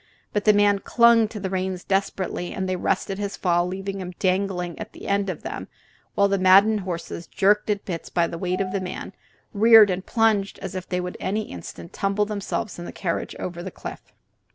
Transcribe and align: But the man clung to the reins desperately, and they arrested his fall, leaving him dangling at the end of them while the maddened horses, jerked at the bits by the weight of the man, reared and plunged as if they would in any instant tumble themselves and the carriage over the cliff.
But 0.33 0.45
the 0.45 0.53
man 0.53 0.79
clung 0.79 1.27
to 1.27 1.39
the 1.39 1.51
reins 1.51 1.83
desperately, 1.83 2.53
and 2.53 2.67
they 2.67 2.73
arrested 2.73 3.19
his 3.19 3.37
fall, 3.37 3.67
leaving 3.67 4.01
him 4.01 4.13
dangling 4.17 4.79
at 4.79 4.93
the 4.93 5.07
end 5.07 5.29
of 5.29 5.43
them 5.43 5.67
while 6.15 6.27
the 6.27 6.39
maddened 6.39 6.79
horses, 6.79 7.27
jerked 7.27 7.69
at 7.69 7.85
the 7.85 7.91
bits 7.91 8.09
by 8.09 8.25
the 8.25 8.39
weight 8.39 8.61
of 8.61 8.71
the 8.71 8.81
man, 8.81 9.13
reared 9.53 9.91
and 9.91 10.03
plunged 10.03 10.57
as 10.57 10.73
if 10.73 10.89
they 10.89 10.99
would 10.99 11.17
in 11.17 11.27
any 11.27 11.43
instant 11.51 11.93
tumble 11.93 12.25
themselves 12.25 12.79
and 12.79 12.87
the 12.87 12.91
carriage 12.91 13.35
over 13.35 13.61
the 13.61 13.69
cliff. 13.69 14.01